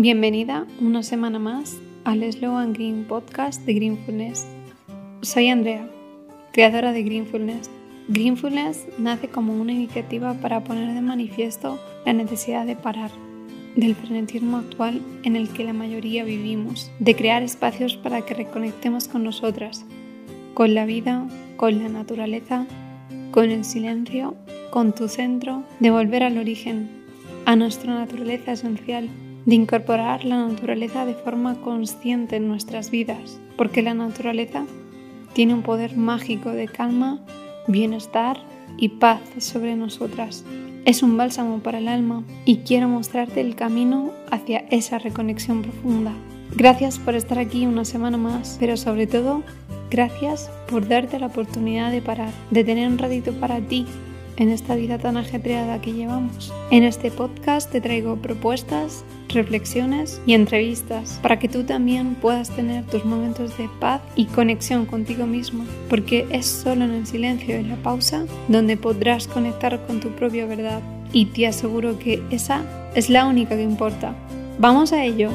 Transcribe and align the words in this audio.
Bienvenida 0.00 0.64
una 0.80 1.02
semana 1.02 1.40
más 1.40 1.76
al 2.04 2.22
Slow 2.32 2.56
and 2.56 2.76
Green 2.76 3.02
podcast 3.02 3.66
de 3.66 3.74
Greenfulness. 3.74 4.46
Soy 5.22 5.48
Andrea, 5.48 5.90
creadora 6.52 6.92
de 6.92 7.02
Greenfulness. 7.02 7.68
Greenfulness 8.06 8.86
nace 8.96 9.26
como 9.26 9.60
una 9.60 9.72
iniciativa 9.72 10.34
para 10.34 10.62
poner 10.62 10.94
de 10.94 11.00
manifiesto 11.00 11.80
la 12.06 12.12
necesidad 12.12 12.64
de 12.64 12.76
parar 12.76 13.10
del 13.74 13.96
frenetismo 13.96 14.58
actual 14.58 15.02
en 15.24 15.34
el 15.34 15.48
que 15.48 15.64
la 15.64 15.72
mayoría 15.72 16.22
vivimos, 16.22 16.92
de 17.00 17.16
crear 17.16 17.42
espacios 17.42 17.96
para 17.96 18.20
que 18.20 18.34
reconectemos 18.34 19.08
con 19.08 19.24
nosotras, 19.24 19.84
con 20.54 20.74
la 20.74 20.86
vida, 20.86 21.26
con 21.56 21.82
la 21.82 21.88
naturaleza, 21.88 22.68
con 23.32 23.50
el 23.50 23.64
silencio, 23.64 24.36
con 24.70 24.94
tu 24.94 25.08
centro, 25.08 25.64
de 25.80 25.90
volver 25.90 26.22
al 26.22 26.38
origen, 26.38 26.88
a 27.46 27.56
nuestra 27.56 27.92
naturaleza 27.94 28.52
esencial, 28.52 29.08
de 29.48 29.54
incorporar 29.54 30.26
la 30.26 30.46
naturaleza 30.46 31.06
de 31.06 31.14
forma 31.14 31.54
consciente 31.62 32.36
en 32.36 32.48
nuestras 32.48 32.90
vidas, 32.90 33.40
porque 33.56 33.80
la 33.80 33.94
naturaleza 33.94 34.66
tiene 35.32 35.54
un 35.54 35.62
poder 35.62 35.96
mágico 35.96 36.50
de 36.50 36.68
calma, 36.68 37.18
bienestar 37.66 38.36
y 38.76 38.90
paz 38.90 39.22
sobre 39.38 39.74
nosotras. 39.74 40.44
Es 40.84 41.02
un 41.02 41.16
bálsamo 41.16 41.60
para 41.60 41.78
el 41.78 41.88
alma 41.88 42.24
y 42.44 42.58
quiero 42.58 42.90
mostrarte 42.90 43.40
el 43.40 43.54
camino 43.54 44.10
hacia 44.30 44.66
esa 44.70 44.98
reconexión 44.98 45.62
profunda. 45.62 46.12
Gracias 46.54 46.98
por 46.98 47.14
estar 47.14 47.38
aquí 47.38 47.64
una 47.64 47.86
semana 47.86 48.18
más, 48.18 48.58
pero 48.60 48.76
sobre 48.76 49.06
todo, 49.06 49.42
gracias 49.90 50.50
por 50.68 50.86
darte 50.86 51.18
la 51.18 51.28
oportunidad 51.28 51.90
de 51.90 52.02
parar, 52.02 52.32
de 52.50 52.64
tener 52.64 52.86
un 52.86 52.98
ratito 52.98 53.32
para 53.32 53.62
ti 53.62 53.86
en 54.36 54.50
esta 54.50 54.76
vida 54.76 54.98
tan 54.98 55.16
ajetreada 55.16 55.80
que 55.80 55.94
llevamos. 55.94 56.52
En 56.70 56.84
este 56.84 57.10
podcast 57.10 57.72
te 57.72 57.80
traigo 57.80 58.16
propuestas, 58.16 59.04
reflexiones 59.28 60.20
y 60.26 60.34
entrevistas 60.34 61.18
para 61.22 61.38
que 61.38 61.48
tú 61.48 61.64
también 61.64 62.14
puedas 62.14 62.50
tener 62.50 62.84
tus 62.86 63.04
momentos 63.04 63.56
de 63.58 63.68
paz 63.80 64.00
y 64.16 64.26
conexión 64.26 64.86
contigo 64.86 65.26
mismo, 65.26 65.64
porque 65.88 66.26
es 66.30 66.46
solo 66.46 66.84
en 66.84 66.92
el 66.92 67.06
silencio 67.06 67.58
y 67.58 67.64
la 67.64 67.76
pausa 67.76 68.24
donde 68.48 68.76
podrás 68.76 69.28
conectar 69.28 69.84
con 69.86 70.00
tu 70.00 70.10
propia 70.10 70.46
verdad 70.46 70.80
y 71.12 71.26
te 71.26 71.46
aseguro 71.46 71.98
que 71.98 72.22
esa 72.30 72.62
es 72.94 73.10
la 73.10 73.26
única 73.26 73.56
que 73.56 73.62
importa. 73.62 74.14
Vamos 74.58 74.92
a 74.92 75.04
ello. 75.04 75.30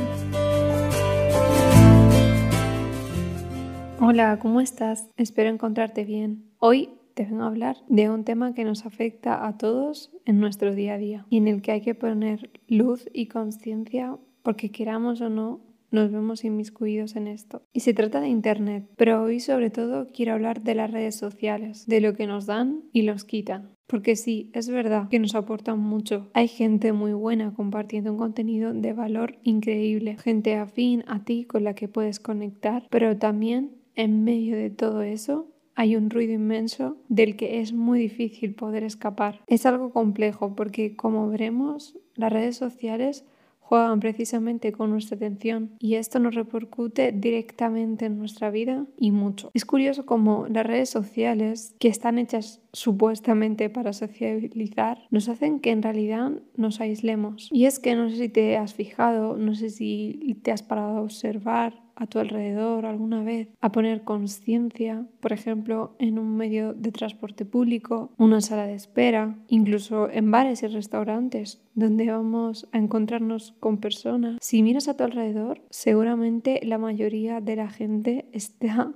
Hola, 3.99 4.37
¿cómo 4.39 4.59
estás? 4.59 5.07
Espero 5.15 5.49
encontrarte 5.49 6.03
bien. 6.03 6.51
Hoy 6.59 6.89
a 7.21 7.47
hablar 7.47 7.77
de 7.87 8.09
un 8.09 8.23
tema 8.23 8.53
que 8.53 8.63
nos 8.63 8.85
afecta 8.85 9.47
a 9.47 9.57
todos 9.57 10.11
en 10.25 10.39
nuestro 10.39 10.73
día 10.73 10.95
a 10.95 10.97
día 10.97 11.25
y 11.29 11.37
en 11.37 11.47
el 11.47 11.61
que 11.61 11.71
hay 11.71 11.81
que 11.81 11.95
poner 11.95 12.49
luz 12.67 13.07
y 13.13 13.27
conciencia 13.27 14.17
porque 14.41 14.71
queramos 14.71 15.21
o 15.21 15.29
no 15.29 15.61
nos 15.91 16.11
vemos 16.11 16.43
inmiscuidos 16.43 17.15
en 17.15 17.27
esto. 17.27 17.61
Y 17.71 17.81
se 17.81 17.93
trata 17.93 18.19
de 18.19 18.27
Internet, 18.27 18.89
pero 18.97 19.21
hoy 19.21 19.39
sobre 19.39 19.69
todo 19.69 20.07
quiero 20.07 20.33
hablar 20.33 20.63
de 20.63 20.73
las 20.73 20.89
redes 20.89 21.15
sociales, 21.15 21.85
de 21.85 22.01
lo 22.01 22.15
que 22.15 22.25
nos 22.25 22.47
dan 22.47 22.81
y 22.91 23.03
los 23.03 23.25
quitan. 23.25 23.69
Porque 23.85 24.15
sí, 24.15 24.49
es 24.53 24.69
verdad 24.69 25.07
que 25.09 25.19
nos 25.19 25.35
aportan 25.35 25.79
mucho. 25.79 26.31
Hay 26.33 26.47
gente 26.47 26.93
muy 26.93 27.13
buena 27.13 27.53
compartiendo 27.53 28.11
un 28.11 28.17
contenido 28.17 28.73
de 28.73 28.91
valor 28.93 29.37
increíble, 29.43 30.17
gente 30.17 30.55
afín 30.55 31.03
a 31.05 31.23
ti 31.23 31.45
con 31.45 31.63
la 31.63 31.75
que 31.75 31.87
puedes 31.87 32.19
conectar, 32.19 32.87
pero 32.89 33.15
también 33.17 33.75
en 33.93 34.23
medio 34.23 34.55
de 34.55 34.71
todo 34.71 35.03
eso 35.03 35.52
hay 35.75 35.95
un 35.95 36.09
ruido 36.09 36.33
inmenso 36.33 36.97
del 37.09 37.35
que 37.35 37.59
es 37.59 37.73
muy 37.73 37.99
difícil 37.99 38.53
poder 38.53 38.83
escapar. 38.83 39.41
Es 39.47 39.65
algo 39.65 39.91
complejo 39.91 40.55
porque, 40.55 40.95
como 40.95 41.29
veremos, 41.29 41.97
las 42.15 42.31
redes 42.31 42.57
sociales 42.57 43.25
juegan 43.59 44.01
precisamente 44.01 44.71
con 44.71 44.91
nuestra 44.91 45.15
atención 45.15 45.71
y 45.79 45.95
esto 45.95 46.19
nos 46.19 46.35
repercute 46.35 47.11
directamente 47.11 48.05
en 48.05 48.19
nuestra 48.19 48.51
vida 48.51 48.85
y 48.99 49.11
mucho. 49.11 49.49
Es 49.53 49.65
curioso 49.65 50.05
cómo 50.05 50.45
las 50.47 50.65
redes 50.65 50.89
sociales, 50.89 51.73
que 51.79 51.87
están 51.87 52.19
hechas 52.19 52.61
supuestamente 52.73 53.69
para 53.69 53.93
socializar, 53.93 54.99
nos 55.09 55.29
hacen 55.29 55.59
que 55.59 55.71
en 55.71 55.81
realidad 55.81 56.33
nos 56.55 56.81
aislemos. 56.81 57.49
Y 57.51 57.65
es 57.65 57.79
que 57.79 57.95
no 57.95 58.09
sé 58.09 58.17
si 58.17 58.29
te 58.29 58.57
has 58.57 58.73
fijado, 58.73 59.37
no 59.37 59.55
sé 59.55 59.69
si 59.69 60.37
te 60.43 60.51
has 60.51 60.61
parado 60.61 60.97
a 60.97 61.01
observar 61.01 61.82
a 61.95 62.07
tu 62.07 62.19
alrededor 62.19 62.85
alguna 62.85 63.23
vez, 63.23 63.49
a 63.61 63.71
poner 63.71 64.03
conciencia, 64.03 65.05
por 65.19 65.33
ejemplo, 65.33 65.95
en 65.99 66.19
un 66.19 66.35
medio 66.35 66.73
de 66.73 66.91
transporte 66.91 67.45
público, 67.45 68.11
una 68.17 68.41
sala 68.41 68.65
de 68.65 68.75
espera, 68.75 69.35
incluso 69.47 70.09
en 70.09 70.31
bares 70.31 70.63
y 70.63 70.67
restaurantes, 70.67 71.61
donde 71.75 72.09
vamos 72.09 72.67
a 72.71 72.77
encontrarnos 72.77 73.53
con 73.59 73.77
personas. 73.77 74.37
Si 74.41 74.63
miras 74.63 74.87
a 74.87 74.95
tu 74.95 75.03
alrededor, 75.03 75.61
seguramente 75.69 76.59
la 76.63 76.77
mayoría 76.77 77.41
de 77.41 77.55
la 77.55 77.69
gente 77.69 78.25
está 78.31 78.93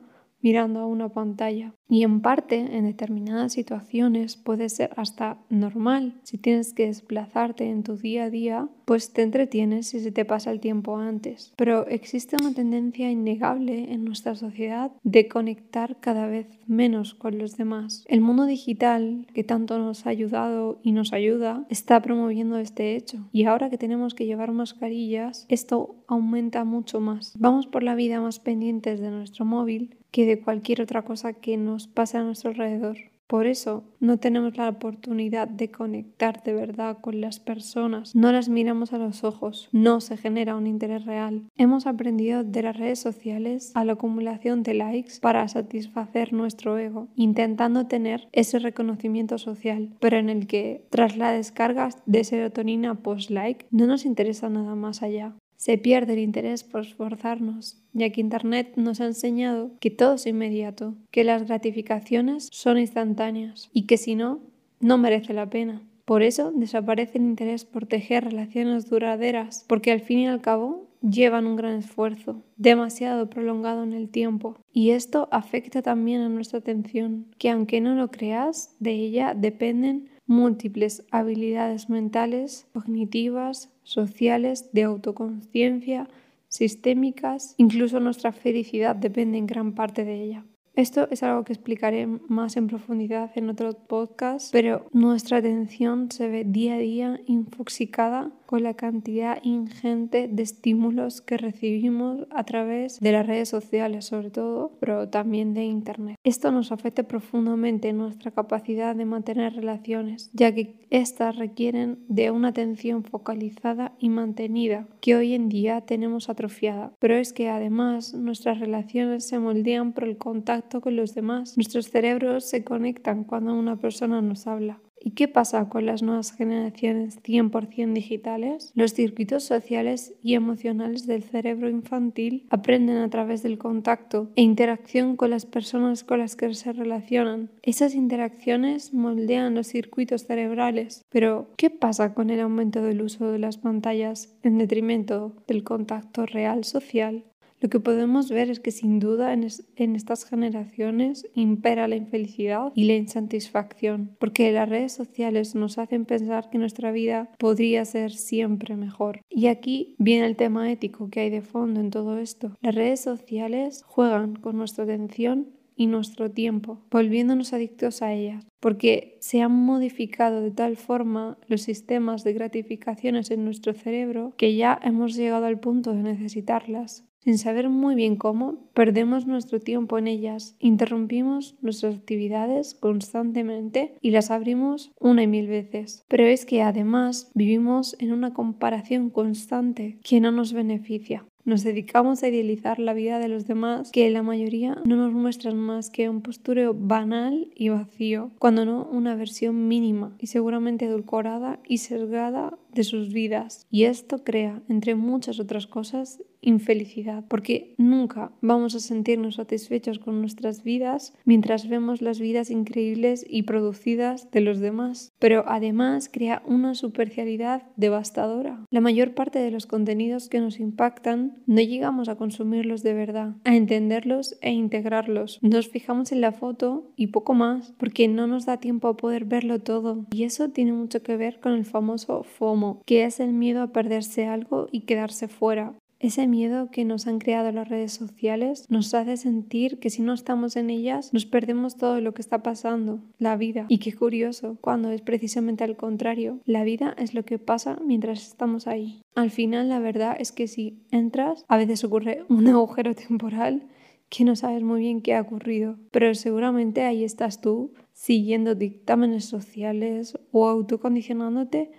mirando 0.47 0.79
a 0.79 0.85
una 0.85 1.09
pantalla. 1.09 1.73
Y 1.89 2.03
en 2.03 2.21
parte, 2.21 2.55
en 2.55 2.85
determinadas 2.85 3.51
situaciones, 3.51 4.37
puede 4.37 4.69
ser 4.69 4.91
hasta 4.95 5.39
normal. 5.49 6.13
Si 6.23 6.37
tienes 6.37 6.73
que 6.73 6.85
desplazarte 6.85 7.69
en 7.69 7.83
tu 7.83 7.97
día 7.97 8.25
a 8.25 8.29
día, 8.29 8.69
pues 8.85 9.11
te 9.11 9.23
entretienes 9.23 9.87
si 9.87 9.99
se 9.99 10.13
te 10.13 10.23
pasa 10.23 10.51
el 10.51 10.61
tiempo 10.61 10.97
antes. 10.97 11.53
Pero 11.57 11.85
existe 11.87 12.37
una 12.41 12.53
tendencia 12.53 13.11
innegable 13.11 13.91
en 13.91 14.05
nuestra 14.05 14.35
sociedad 14.35 14.93
de 15.03 15.27
conectar 15.27 15.99
cada 15.99 16.27
vez 16.27 16.47
menos 16.65 17.13
con 17.13 17.37
los 17.37 17.57
demás. 17.57 18.05
El 18.07 18.21
mundo 18.21 18.45
digital, 18.45 19.27
que 19.33 19.43
tanto 19.43 19.77
nos 19.79 20.05
ha 20.05 20.11
ayudado 20.11 20.79
y 20.81 20.93
nos 20.93 21.11
ayuda, 21.11 21.65
está 21.69 22.01
promoviendo 22.01 22.57
este 22.57 22.95
hecho. 22.95 23.27
Y 23.33 23.43
ahora 23.43 23.69
que 23.69 23.77
tenemos 23.77 24.13
que 24.13 24.25
llevar 24.25 24.53
mascarillas, 24.53 25.45
esto 25.49 25.95
aumenta 26.07 26.63
mucho 26.63 27.01
más. 27.01 27.33
Vamos 27.37 27.67
por 27.67 27.83
la 27.83 27.95
vida 27.95 28.21
más 28.21 28.39
pendientes 28.39 29.01
de 29.01 29.11
nuestro 29.11 29.43
móvil 29.43 29.97
que 30.11 30.25
de 30.25 30.39
cualquier 30.39 30.81
otra 30.81 31.03
cosa 31.03 31.33
que 31.33 31.57
nos 31.57 31.87
pase 31.87 32.17
a 32.17 32.23
nuestro 32.23 32.49
alrededor. 32.49 32.97
Por 33.27 33.45
eso 33.45 33.83
no 33.99 34.17
tenemos 34.17 34.55
la 34.55 34.69
oportunidad 34.69 35.49
de 35.49 35.69
conectar 35.69 36.43
de 36.43 36.53
verdad 36.53 36.99
con 37.01 37.19
las 37.19 37.41
personas, 37.41 38.15
no 38.15 38.31
las 38.31 38.47
miramos 38.47 38.93
a 38.93 38.97
los 38.97 39.25
ojos, 39.25 39.67
no 39.73 39.99
se 39.99 40.15
genera 40.15 40.55
un 40.55 40.65
interés 40.65 41.05
real. 41.05 41.43
Hemos 41.57 41.87
aprendido 41.87 42.45
de 42.45 42.63
las 42.63 42.77
redes 42.77 42.99
sociales 42.99 43.73
a 43.75 43.83
la 43.83 43.93
acumulación 43.93 44.63
de 44.63 44.75
likes 44.75 45.19
para 45.19 45.45
satisfacer 45.49 46.31
nuestro 46.31 46.77
ego, 46.77 47.09
intentando 47.15 47.87
tener 47.87 48.29
ese 48.31 48.59
reconocimiento 48.59 49.37
social, 49.37 49.93
pero 49.99 50.17
en 50.17 50.29
el 50.29 50.47
que 50.47 50.85
tras 50.89 51.17
la 51.17 51.33
descarga 51.33 51.89
de 52.05 52.23
serotonina 52.23 52.95
post-like 52.95 53.65
no 53.71 53.87
nos 53.87 54.05
interesa 54.05 54.47
nada 54.47 54.75
más 54.75 55.03
allá. 55.03 55.35
Se 55.57 55.77
pierde 55.77 56.13
el 56.13 56.19
interés 56.19 56.63
por 56.63 56.81
esforzarnos, 56.81 57.77
ya 57.93 58.11
que 58.11 58.21
Internet 58.21 58.73
nos 58.75 59.01
ha 59.01 59.05
enseñado 59.05 59.71
que 59.79 59.89
todo 59.89 60.13
es 60.13 60.27
inmediato, 60.27 60.95
que 61.11 61.23
las 61.23 61.47
gratificaciones 61.47 62.47
son 62.51 62.77
instantáneas 62.77 63.69
y 63.73 63.87
que 63.87 63.97
si 63.97 64.15
no, 64.15 64.39
no 64.79 64.97
merece 64.97 65.33
la 65.33 65.49
pena. 65.49 65.81
Por 66.05 66.21
eso 66.21 66.53
desaparece 66.55 67.17
el 67.17 67.25
interés 67.25 67.65
por 67.65 67.85
tejer 67.85 68.23
relaciones 68.23 68.89
duraderas, 68.89 69.65
porque 69.67 69.91
al 69.91 69.99
fin 69.99 70.19
y 70.19 70.27
al 70.27 70.41
cabo 70.41 70.87
llevan 71.01 71.45
un 71.47 71.55
gran 71.55 71.75
esfuerzo, 71.75 72.43
demasiado 72.55 73.29
prolongado 73.29 73.83
en 73.83 73.93
el 73.93 74.09
tiempo. 74.09 74.55
Y 74.71 74.91
esto 74.91 75.27
afecta 75.31 75.81
también 75.81 76.21
a 76.21 76.29
nuestra 76.29 76.59
atención, 76.59 77.27
que 77.37 77.49
aunque 77.49 77.81
no 77.81 77.95
lo 77.95 78.09
creas, 78.09 78.75
de 78.79 78.91
ella 78.91 79.33
dependen 79.35 80.09
múltiples 80.27 81.03
habilidades 81.09 81.89
mentales, 81.89 82.67
cognitivas, 82.73 83.71
sociales, 83.83 84.69
de 84.73 84.83
autoconciencia, 84.83 86.07
sistémicas, 86.49 87.55
incluso 87.57 87.99
nuestra 87.99 88.31
felicidad 88.31 88.95
depende 88.95 89.37
en 89.37 89.47
gran 89.47 89.73
parte 89.73 90.05
de 90.05 90.23
ella. 90.23 90.45
Esto 90.77 91.07
es 91.09 91.23
algo 91.23 91.43
que 91.43 91.53
explicaré 91.53 92.05
más 92.05 92.55
en 92.55 92.67
profundidad 92.67 93.31
en 93.33 93.49
otro 93.49 93.73
podcast, 93.73 94.51
pero 94.51 94.85
nuestra 94.93 95.37
atención 95.37 96.11
se 96.11 96.27
ve 96.27 96.43
día 96.43 96.75
a 96.75 96.77
día 96.77 97.19
infoxicada 97.25 98.29
con 98.45 98.61
la 98.61 98.75
cantidad 98.75 99.39
ingente 99.41 100.27
de 100.27 100.43
estímulos 100.43 101.21
que 101.21 101.37
recibimos 101.37 102.27
a 102.29 102.43
través 102.43 102.99
de 102.99 103.11
las 103.11 103.25
redes 103.25 103.49
sociales, 103.49 104.05
sobre 104.05 104.29
todo, 104.29 104.77
pero 104.79 105.09
también 105.09 105.55
de 105.55 105.63
Internet. 105.63 106.15
Esto 106.23 106.51
nos 106.51 106.71
afecta 106.71 107.03
profundamente 107.07 107.89
en 107.89 107.97
nuestra 107.97 108.29
capacidad 108.29 108.95
de 108.95 109.05
mantener 109.05 109.55
relaciones, 109.55 110.29
ya 110.31 110.53
que 110.53 110.75
éstas 110.91 111.37
requieren 111.37 112.05
de 112.07 112.29
una 112.29 112.49
atención 112.49 113.03
focalizada 113.03 113.93
y 113.97 114.09
mantenida 114.09 114.87
que 115.01 115.15
hoy 115.15 115.33
en 115.33 115.49
día 115.49 115.81
tenemos 115.81 116.29
atrofiada. 116.29 116.93
Pero 116.99 117.15
es 117.15 117.33
que 117.33 117.49
además 117.49 118.13
nuestras 118.13 118.59
relaciones 118.59 119.27
se 119.27 119.39
moldean 119.39 119.91
por 119.91 120.03
el 120.03 120.17
contacto 120.17 120.66
con 120.67 120.95
los 120.95 121.15
demás. 121.15 121.55
Nuestros 121.57 121.89
cerebros 121.89 122.45
se 122.45 122.63
conectan 122.63 123.23
cuando 123.23 123.53
una 123.53 123.77
persona 123.77 124.21
nos 124.21 124.47
habla. 124.47 124.79
¿Y 124.99 125.11
qué 125.11 125.27
pasa 125.27 125.69
con 125.69 125.85
las 125.85 126.03
nuevas 126.03 126.33
generaciones 126.33 127.21
100% 127.23 127.93
digitales? 127.93 128.71
Los 128.75 128.93
circuitos 128.93 129.43
sociales 129.43 130.15
y 130.21 130.33
emocionales 130.33 131.05
del 131.05 131.23
cerebro 131.23 131.69
infantil 131.69 132.47
aprenden 132.49 132.97
a 132.97 133.09
través 133.09 133.43
del 133.43 133.57
contacto 133.57 134.31
e 134.35 134.41
interacción 134.41 135.15
con 135.15 135.29
las 135.29 135.45
personas 135.45 136.03
con 136.03 136.19
las 136.19 136.35
que 136.35 136.53
se 136.53 136.73
relacionan. 136.73 137.51
Esas 137.61 137.95
interacciones 137.95 138.93
moldean 138.93 139.55
los 139.55 139.67
circuitos 139.67 140.25
cerebrales. 140.25 141.05
Pero, 141.09 141.51
¿qué 141.57 141.69
pasa 141.69 142.13
con 142.13 142.29
el 142.29 142.41
aumento 142.41 142.81
del 142.81 143.01
uso 143.01 143.31
de 143.31 143.39
las 143.39 143.57
pantallas 143.57 144.35
en 144.43 144.57
detrimento 144.57 145.35
del 145.47 145.63
contacto 145.63 146.25
real 146.25 146.63
social? 146.63 147.23
Lo 147.59 147.69
que 147.69 147.79
podemos 147.79 148.29
ver 148.29 148.51
es 148.51 148.59
que 148.59 148.71
sin 148.71 148.99
duda 148.99 149.33
en, 149.33 149.95
estas 149.95 150.25
generaciones 150.25 151.27
impera 151.33 151.87
la 151.87 151.95
infelicidad 151.95 152.71
y 152.75 152.83
la 152.83 152.95
insatisfacción, 152.95 154.15
porque 154.19 154.51
las 154.51 154.69
redes 154.69 154.91
sociales 154.91 155.55
nos 155.55 155.79
hacen 155.79 156.05
pensar 156.05 156.49
que 156.51 156.59
nuestra 156.59 156.91
vida 156.91 157.31
podría 157.39 157.83
ser 157.85 158.11
siempre 158.11 158.75
mejor. 158.75 159.21
Y 159.29 159.47
aquí 159.47 159.95
viene 159.97 160.27
el 160.27 160.35
tema 160.35 160.71
ético 160.71 161.09
que 161.09 161.21
hay 161.21 161.29
de 161.31 161.41
fondo 161.41 161.79
en 161.79 161.89
todo 161.89 162.19
esto. 162.19 162.55
Las 162.61 162.75
redes 162.75 162.99
sociales 162.99 163.83
juegan 163.87 164.35
con 164.35 164.57
nuestra 164.57 164.83
atención 164.83 165.57
y 165.75 165.87
nuestro 165.87 166.31
tiempo, 166.31 166.81
volviéndonos 166.89 167.53
adictos 167.53 168.01
a 168.01 168.13
ellas, 168.13 168.45
porque 168.59 169.17
se 169.21 169.41
han 169.41 169.51
modificado 169.51 170.41
de 170.41 170.51
tal 170.51 170.75
forma 170.75 171.37
los 171.47 171.61
sistemas 171.61 172.23
de 172.23 172.33
gratificaciones 172.33 173.29
en 173.29 173.45
nuestro 173.45 173.73
cerebro 173.73 174.33
que 174.37 174.55
ya 174.55 174.79
hemos 174.83 175.15
llegado 175.15 175.45
al 175.45 175.59
punto 175.59 175.93
de 175.93 176.01
necesitarlas 176.01 177.07
sin 177.27 177.37
saber 177.37 177.67
muy 177.67 177.93
bien 177.93 178.15
cómo, 178.15 178.55
perdemos 178.73 179.27
nuestro 179.27 179.59
tiempo 179.59 179.97
en 179.97 180.07
ellas, 180.07 180.55
interrumpimos 180.59 181.57
nuestras 181.61 181.97
actividades 181.97 182.73
constantemente 182.73 183.95
y 183.99 184.11
las 184.11 184.31
abrimos 184.31 184.93
una 184.97 185.23
y 185.23 185.27
mil 185.27 185.47
veces. 185.47 186.05
Pero 186.07 186.23
es 186.23 186.45
que 186.45 186.61
además 186.61 187.29
vivimos 187.33 187.97
en 187.99 188.13
una 188.13 188.33
comparación 188.33 189.09
constante 189.09 189.99
que 190.03 190.21
no 190.21 190.31
nos 190.31 190.53
beneficia. 190.53 191.25
Nos 191.47 191.63
dedicamos 191.63 192.23
a 192.23 192.27
idealizar 192.27 192.77
la 192.77 192.93
vida 192.93 193.19
de 193.19 193.29
los 193.29 193.47
demás 193.47 193.91
que 193.91 194.09
la 194.09 194.21
mayoría 194.21 194.81
no 194.83 194.97
nos 194.97 195.13
muestran 195.13 195.57
más 195.57 195.89
que 195.89 196.09
un 196.09 196.21
postureo 196.21 196.73
banal 196.73 197.49
y 197.55 197.69
vacío, 197.69 198.31
cuando 198.37 198.65
no 198.65 198.83
una 198.91 199.15
versión 199.15 199.69
mínima 199.69 200.13
y 200.19 200.27
seguramente 200.27 200.87
edulcorada 200.87 201.61
y 201.65 201.77
sesgada 201.77 202.57
de 202.77 202.85
sus 202.85 203.11
vidas. 203.11 203.67
Y 203.69 203.83
esto 203.83 204.23
crea, 204.23 204.61
entre 204.69 204.95
muchas 204.95 205.39
otras 205.39 205.67
cosas, 205.67 206.21
infelicidad, 206.41 207.25
porque 207.27 207.75
nunca 207.77 208.31
vamos 208.41 208.75
a 208.75 208.79
sentirnos 208.79 209.35
satisfechos 209.35 209.99
con 209.99 210.21
nuestras 210.21 210.63
vidas 210.63 211.13
mientras 211.25 211.67
vemos 211.67 212.01
las 212.01 212.19
vidas 212.19 212.49
increíbles 212.51 213.25
y 213.27 213.43
producidas 213.43 214.31
de 214.31 214.41
los 214.41 214.59
demás. 214.59 215.11
Pero 215.19 215.43
además 215.47 216.09
crea 216.11 216.41
una 216.45 216.75
superficialidad 216.75 217.63
devastadora. 217.75 218.63
La 218.69 218.81
mayor 218.81 219.13
parte 219.13 219.39
de 219.39 219.51
los 219.51 219.65
contenidos 219.65 220.29
que 220.29 220.39
nos 220.39 220.59
impactan 220.59 221.43
no 221.47 221.61
llegamos 221.61 222.07
a 222.07 222.15
consumirlos 222.15 222.83
de 222.83 222.93
verdad, 222.93 223.35
a 223.43 223.55
entenderlos 223.55 224.37
e 224.41 224.51
integrarlos. 224.51 225.39
Nos 225.41 225.67
fijamos 225.67 226.11
en 226.11 226.21
la 226.21 226.31
foto 226.31 226.91
y 226.95 227.07
poco 227.07 227.33
más, 227.33 227.73
porque 227.77 228.07
no 228.07 228.27
nos 228.27 228.45
da 228.45 228.57
tiempo 228.57 228.87
a 228.87 228.97
poder 228.97 229.25
verlo 229.25 229.59
todo. 229.59 230.05
Y 230.11 230.23
eso 230.23 230.49
tiene 230.49 230.73
mucho 230.73 231.01
que 231.01 231.17
ver 231.17 231.39
con 231.39 231.53
el 231.53 231.65
famoso 231.65 232.23
FOMO, 232.23 232.66
que 232.85 233.03
es 233.05 233.19
el 233.19 233.33
miedo 233.33 233.61
a 233.61 233.71
perderse 233.71 234.25
algo 234.25 234.67
y 234.71 234.81
quedarse 234.81 235.27
fuera. 235.27 235.73
Ese 235.99 236.27
miedo 236.27 236.69
que 236.69 236.85
nos 236.85 237.07
han 237.07 237.17
creado 237.17 237.51
las 237.51 237.67
redes 237.67 237.91
sociales 237.91 238.67
nos 238.69 238.93
hace 238.93 239.17
sentir 239.17 239.79
que 239.79 239.89
si 239.89 240.03
no 240.03 240.13
estamos 240.13 240.55
en 240.55 240.69
ellas 240.69 241.11
nos 241.11 241.25
perdemos 241.25 241.75
todo 241.75 242.01
lo 242.01 242.13
que 242.13 242.21
está 242.21 242.43
pasando, 242.43 242.99
la 243.17 243.35
vida. 243.35 243.65
Y 243.67 243.79
qué 243.79 243.93
curioso, 243.93 244.57
cuando 244.61 244.91
es 244.91 245.01
precisamente 245.01 245.63
al 245.63 245.75
contrario, 245.75 246.39
la 246.45 246.63
vida 246.63 246.93
es 246.99 247.15
lo 247.15 247.25
que 247.25 247.39
pasa 247.39 247.79
mientras 247.83 248.27
estamos 248.27 248.67
ahí. 248.67 249.01
Al 249.15 249.31
final 249.31 249.69
la 249.69 249.79
verdad 249.79 250.15
es 250.19 250.31
que 250.31 250.47
si 250.47 250.83
entras, 250.91 251.43
a 251.47 251.57
veces 251.57 251.83
ocurre 251.83 252.23
un 252.29 252.47
agujero 252.47 252.93
temporal 252.93 253.67
que 254.09 254.23
no 254.23 254.35
sabes 254.35 254.61
muy 254.61 254.81
bien 254.81 255.01
qué 255.01 255.15
ha 255.15 255.21
ocurrido, 255.21 255.77
pero 255.91 256.13
seguramente 256.13 256.83
ahí 256.83 257.03
estás 257.03 257.41
tú 257.41 257.73
siguiendo 257.93 258.53
dictámenes 258.53 259.25
sociales 259.25 260.17
o 260.31 260.47
autocondicionándote 260.47 261.71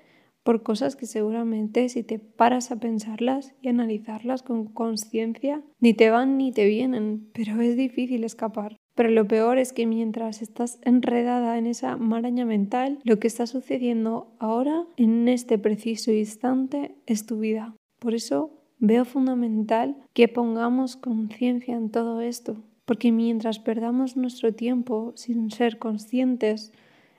por 0.48 0.62
cosas 0.62 0.96
que 0.96 1.04
seguramente 1.04 1.90
si 1.90 2.02
te 2.02 2.18
paras 2.18 2.70
a 2.70 2.80
pensarlas 2.80 3.54
y 3.60 3.68
analizarlas 3.68 4.42
con 4.42 4.64
conciencia, 4.64 5.62
ni 5.78 5.92
te 5.92 6.08
van 6.08 6.38
ni 6.38 6.52
te 6.52 6.64
vienen, 6.64 7.28
pero 7.34 7.60
es 7.60 7.76
difícil 7.76 8.24
escapar. 8.24 8.78
Pero 8.94 9.10
lo 9.10 9.28
peor 9.28 9.58
es 9.58 9.74
que 9.74 9.84
mientras 9.84 10.40
estás 10.40 10.78
enredada 10.80 11.58
en 11.58 11.66
esa 11.66 11.98
maraña 11.98 12.46
mental, 12.46 12.98
lo 13.04 13.18
que 13.18 13.26
está 13.26 13.46
sucediendo 13.46 14.34
ahora, 14.38 14.86
en 14.96 15.28
este 15.28 15.58
preciso 15.58 16.12
instante, 16.12 16.94
es 17.04 17.26
tu 17.26 17.40
vida. 17.40 17.76
Por 17.98 18.14
eso 18.14 18.50
veo 18.78 19.04
fundamental 19.04 19.98
que 20.14 20.28
pongamos 20.28 20.96
conciencia 20.96 21.76
en 21.76 21.90
todo 21.90 22.22
esto, 22.22 22.56
porque 22.86 23.12
mientras 23.12 23.58
perdamos 23.58 24.16
nuestro 24.16 24.54
tiempo 24.54 25.12
sin 25.14 25.50
ser 25.50 25.78
conscientes, 25.78 26.72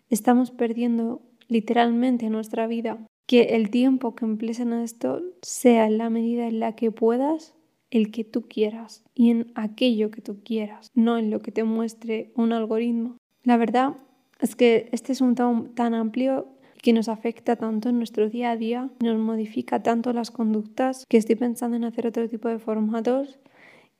estamos 0.10 0.50
perdiendo 0.50 1.22
literalmente 1.48 2.32
nuestra 2.32 2.66
vida 2.66 3.06
que 3.30 3.44
el 3.56 3.70
tiempo 3.70 4.16
que 4.16 4.26
emplees 4.26 4.60
en 4.60 4.74
esto 4.74 5.22
sea 5.44 5.88
la 5.92 6.10
medida 6.10 6.48
en 6.48 6.60
la 6.60 6.76
que 6.76 6.92
puedas 6.92 7.54
el 7.92 8.10
que 8.10 8.24
tú 8.24 8.48
quieras 8.48 9.04
y 9.14 9.30
en 9.30 9.52
aquello 9.54 10.10
que 10.10 10.24
tú 10.24 10.42
quieras, 10.44 10.90
no 10.96 11.16
en 11.16 11.30
lo 11.30 11.40
que 11.40 11.52
te 11.52 11.64
muestre 11.64 12.32
un 12.36 12.54
algoritmo. 12.54 13.18
La 13.44 13.58
verdad 13.58 13.98
es 14.40 14.56
que 14.56 14.90
este 14.94 15.12
es 15.12 15.22
un 15.22 15.36
tema 15.36 15.70
tan 15.76 15.94
amplio 15.94 16.48
que 16.82 16.92
nos 16.92 17.08
afecta 17.08 17.56
tanto 17.56 17.90
en 17.90 17.98
nuestro 17.98 18.30
día 18.30 18.50
a 18.50 18.58
día, 18.58 18.90
nos 19.00 19.20
modifica 19.20 19.84
tanto 19.84 20.12
las 20.12 20.32
conductas, 20.32 21.06
que 21.08 21.18
estoy 21.18 21.36
pensando 21.36 21.78
en 21.78 21.84
hacer 21.84 22.08
otro 22.08 22.28
tipo 22.28 22.50
de 22.50 22.58
formatos 22.58 23.38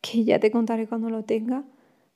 que 0.02 0.24
ya 0.24 0.40
te 0.40 0.50
contaré 0.50 0.88
cuando 0.88 1.12
lo 1.12 1.24
tenga 1.24 1.66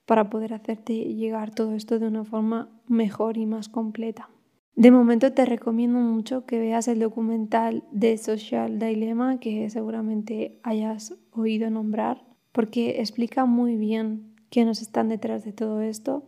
para 0.04 0.30
poder 0.30 0.52
hacerte 0.52 0.94
llegar 1.14 1.54
todo 1.54 1.76
esto 1.76 2.00
de 2.00 2.08
una 2.08 2.24
forma 2.24 2.70
mejor 2.88 3.36
y 3.36 3.46
más 3.46 3.68
completa. 3.68 4.30
De 4.76 4.90
momento 4.90 5.32
te 5.32 5.44
recomiendo 5.44 6.00
mucho 6.00 6.46
que 6.46 6.58
veas 6.58 6.88
el 6.88 6.98
documental 6.98 7.84
de 7.92 8.18
Social 8.18 8.80
Dilemma 8.80 9.38
que 9.38 9.70
seguramente 9.70 10.58
hayas 10.64 11.14
oído 11.30 11.70
nombrar 11.70 12.24
porque 12.50 13.00
explica 13.00 13.44
muy 13.46 13.76
bien 13.76 14.34
quiénes 14.50 14.82
están 14.82 15.08
detrás 15.08 15.44
de 15.44 15.52
todo 15.52 15.80
esto, 15.80 16.24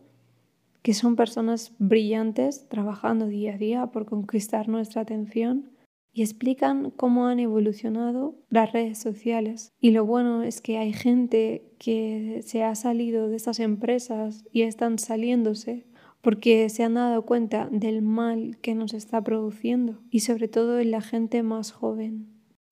que 0.81 0.93
son 0.93 1.17
personas 1.17 1.73
brillantes 1.77 2.69
trabajando 2.69 3.27
día 3.27 3.55
a 3.55 3.57
día 3.57 3.87
por 3.87 4.05
conquistar 4.05 4.69
nuestra 4.69 5.01
atención 5.01 5.71
y 6.13 6.21
explican 6.21 6.91
cómo 6.91 7.27
han 7.27 7.39
evolucionado 7.39 8.35
las 8.49 8.71
redes 8.71 8.97
sociales. 8.97 9.71
Y 9.79 9.91
lo 9.91 10.05
bueno 10.05 10.41
es 10.41 10.61
que 10.61 10.77
hay 10.77 10.93
gente 10.93 11.71
que 11.79 12.41
se 12.43 12.63
ha 12.63 12.75
salido 12.75 13.27
de 13.27 13.35
esas 13.35 13.59
empresas 13.59 14.45
y 14.51 14.63
están 14.63 14.99
saliéndose 14.99 15.85
porque 16.27 16.67
se 16.67 16.83
han 16.83 16.95
dado 16.95 17.21
cuenta 17.21 17.69
del 17.71 18.01
mal 18.01 18.57
que 18.61 18.75
nos 18.75 18.93
está 18.93 19.23
produciendo 19.23 20.01
y 20.11 20.19
sobre 20.19 20.49
todo 20.49 20.77
en 20.77 20.91
la 20.91 20.99
gente 20.99 21.41
más 21.41 21.71
joven. 21.71 22.27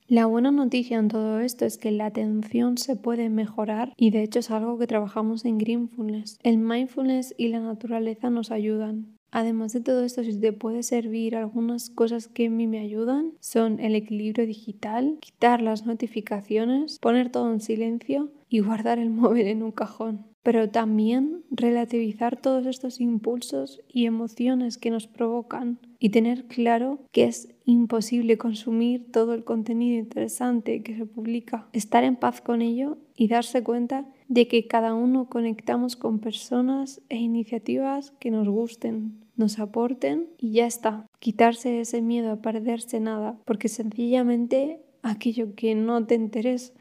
La 0.10 0.26
buena 0.26 0.52
noticia 0.52 1.00
en 1.00 1.08
todo 1.08 1.40
esto 1.40 1.64
es 1.64 1.78
que 1.78 1.92
la 1.92 2.08
atención 2.08 2.78
se 2.78 2.98
puede 2.98 3.30
mejorar 3.30 3.94
y 3.96 4.12
de 4.12 4.24
hecho 4.24 4.40
es 4.40 4.52
algo 4.52 4.78
que 4.78 4.88
trabajamos 4.88 5.46
en 5.46 5.58
Greenfulness. 5.58 6.38
El 6.44 6.58
mindfulness 6.58 7.34
y 7.38 7.48
la 7.48 7.62
naturaleza 7.62 8.30
nos 8.30 8.52
ayudan. 8.52 9.16
Además 9.32 9.72
de 9.72 9.80
todo 9.80 10.04
esto, 10.04 10.22
si 10.26 10.38
te 10.38 10.52
puede 10.52 10.84
servir 10.84 11.38
algunas 11.38 11.90
cosas 11.90 12.28
que 12.28 12.48
a 12.48 12.50
mí 12.50 12.68
me 12.68 12.80
ayudan, 12.80 13.34
son 13.40 13.80
el 13.80 13.96
equilibrio 13.96 14.46
digital, 14.46 15.18
quitar 15.22 15.62
las 15.62 15.86
notificaciones, 15.86 17.00
poner 17.00 17.30
todo 17.30 17.52
en 17.54 17.62
silencio 17.62 18.32
y 18.50 18.60
guardar 18.60 19.00
el 19.00 19.10
móvil 19.22 19.48
en 19.48 19.64
un 19.64 19.72
cajón 19.72 20.36
pero 20.46 20.70
también 20.70 21.44
relativizar 21.50 22.40
todos 22.40 22.68
estos 22.68 23.02
impulsos 23.02 23.82
y 23.92 24.06
emociones 24.06 24.78
que 24.78 24.92
nos 24.92 25.08
provocan 25.08 25.80
y 25.98 26.10
tener 26.10 26.46
claro 26.46 27.00
que 27.12 27.24
es 27.24 27.50
imposible 27.66 28.38
consumir 28.38 29.12
todo 29.12 29.34
el 29.34 29.44
contenido 29.44 29.98
interesante 29.98 30.84
que 30.84 30.96
se 30.96 31.08
publica, 31.08 31.68
estar 31.74 32.04
en 32.04 32.16
paz 32.16 32.42
con 32.42 32.62
ello 32.62 33.00
y 33.16 33.28
darse 33.28 33.64
cuenta 33.64 34.06
de 34.28 34.48
que 34.48 34.68
cada 34.68 34.94
uno 34.94 35.30
conectamos 35.30 35.96
con 35.96 36.20
personas 36.20 37.02
e 37.10 37.18
iniciativas 37.18 38.12
que 38.20 38.30
nos 38.30 38.48
gusten, 38.48 39.26
nos 39.36 39.58
aporten 39.58 40.28
y 40.38 40.52
ya 40.52 40.68
está. 40.68 41.08
Quitarse 41.18 41.80
ese 41.80 42.04
miedo 42.04 42.32
a 42.32 42.42
perderse 42.44 43.00
nada, 43.00 43.40
porque 43.46 43.68
sencillamente 43.68 44.80
aquello 45.02 45.56
que 45.56 45.74
no 45.74 46.06
te 46.06 46.14
interesa 46.14 46.72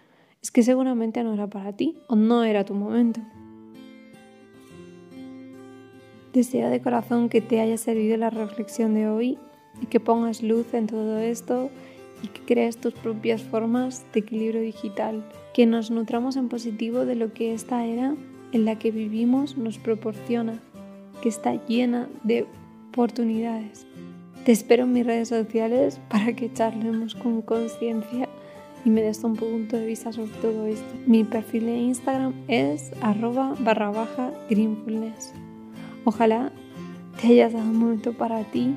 es 0.44 0.50
que 0.50 0.62
seguramente 0.62 1.24
no 1.24 1.32
era 1.32 1.46
para 1.46 1.72
ti 1.72 1.96
o 2.06 2.16
no 2.16 2.44
era 2.44 2.66
tu 2.66 2.74
momento. 2.74 3.18
Deseo 6.34 6.68
de 6.68 6.82
corazón 6.82 7.30
que 7.30 7.40
te 7.40 7.62
haya 7.62 7.78
servido 7.78 8.18
la 8.18 8.28
reflexión 8.28 8.92
de 8.92 9.08
hoy 9.08 9.38
y 9.80 9.86
que 9.86 10.00
pongas 10.00 10.42
luz 10.42 10.74
en 10.74 10.86
todo 10.86 11.18
esto 11.18 11.70
y 12.22 12.26
que 12.26 12.42
crees 12.42 12.76
tus 12.76 12.92
propias 12.92 13.42
formas 13.42 14.04
de 14.12 14.20
equilibrio 14.20 14.60
digital, 14.60 15.24
que 15.54 15.64
nos 15.64 15.90
nutramos 15.90 16.36
en 16.36 16.50
positivo 16.50 17.06
de 17.06 17.14
lo 17.14 17.32
que 17.32 17.54
esta 17.54 17.86
era 17.86 18.14
en 18.52 18.66
la 18.66 18.78
que 18.78 18.90
vivimos 18.90 19.56
nos 19.56 19.78
proporciona, 19.78 20.60
que 21.22 21.30
está 21.30 21.54
llena 21.66 22.10
de 22.22 22.46
oportunidades. 22.90 23.86
Te 24.44 24.52
espero 24.52 24.84
en 24.84 24.92
mis 24.92 25.06
redes 25.06 25.28
sociales 25.28 25.98
para 26.10 26.36
que 26.36 26.52
charlemos 26.52 27.14
con 27.14 27.40
conciencia 27.40 28.28
y 28.84 28.90
me 28.90 29.02
des 29.02 29.22
un 29.24 29.36
punto 29.36 29.76
de 29.76 29.86
vista 29.86 30.12
sobre 30.12 30.32
todo 30.42 30.66
esto. 30.66 30.94
Mi 31.06 31.24
perfil 31.24 31.66
de 31.66 31.78
Instagram 31.78 32.34
es 32.48 32.90
arroba 33.00 33.54
barra 33.60 33.90
baja 33.90 34.32
greenfulness. 34.50 35.32
Ojalá 36.04 36.52
te 37.20 37.28
hayas 37.28 37.52
dado 37.52 37.64
un 37.64 37.78
momento 37.78 38.12
para 38.12 38.42
ti 38.44 38.74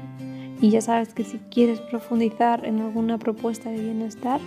y 0.61 0.69
ya 0.69 0.81
sabes 0.81 1.13
que 1.13 1.23
si 1.23 1.39
quieres 1.51 1.79
profundizar 1.81 2.65
en 2.65 2.79
alguna 2.79 3.17
propuesta 3.17 3.69
de 3.69 3.81
bienestar, 3.81 4.39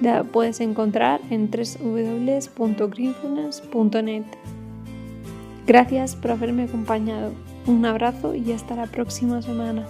la 0.00 0.24
puedes 0.24 0.60
encontrar 0.60 1.20
en 1.30 1.50
www.greenfulness.net. 1.50 4.24
Gracias 5.66 6.16
por 6.16 6.32
haberme 6.32 6.64
acompañado. 6.64 7.32
Un 7.66 7.86
abrazo 7.86 8.34
y 8.34 8.52
hasta 8.52 8.76
la 8.76 8.84
próxima 8.86 9.40
semana. 9.40 9.86